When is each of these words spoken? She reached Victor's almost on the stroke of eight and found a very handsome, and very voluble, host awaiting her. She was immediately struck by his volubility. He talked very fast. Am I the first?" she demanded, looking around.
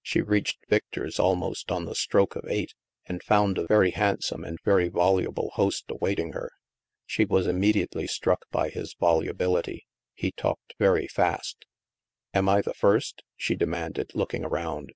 She 0.00 0.22
reached 0.22 0.64
Victor's 0.70 1.20
almost 1.20 1.70
on 1.70 1.84
the 1.84 1.94
stroke 1.94 2.34
of 2.34 2.46
eight 2.48 2.72
and 3.04 3.22
found 3.22 3.58
a 3.58 3.66
very 3.66 3.90
handsome, 3.90 4.42
and 4.42 4.58
very 4.64 4.88
voluble, 4.88 5.50
host 5.50 5.84
awaiting 5.90 6.32
her. 6.32 6.50
She 7.04 7.26
was 7.26 7.46
immediately 7.46 8.06
struck 8.06 8.46
by 8.50 8.70
his 8.70 8.94
volubility. 8.98 9.84
He 10.14 10.32
talked 10.32 10.72
very 10.78 11.06
fast. 11.06 11.66
Am 12.32 12.48
I 12.48 12.62
the 12.62 12.72
first?" 12.72 13.20
she 13.36 13.54
demanded, 13.54 14.12
looking 14.14 14.46
around. 14.46 14.92